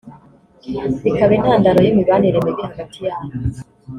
[1.03, 3.33] bikaba intandaro y’imibanire mibi hagati yanyu